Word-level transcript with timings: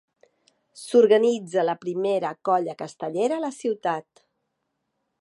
S'organitza 0.83 1.67
la 1.69 1.77
primera 1.85 2.33
colla 2.51 2.77
castellera 2.83 3.39
a 3.41 3.45
la 3.47 3.53
ciutat. 3.63 4.29